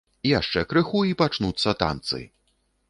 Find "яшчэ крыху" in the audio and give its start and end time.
0.39-1.03